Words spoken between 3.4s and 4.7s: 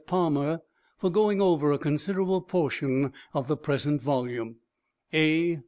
the present volume.